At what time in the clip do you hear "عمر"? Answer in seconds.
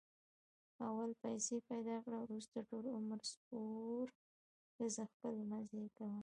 2.95-3.19